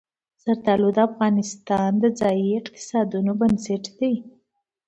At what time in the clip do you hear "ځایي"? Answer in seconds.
2.19-2.49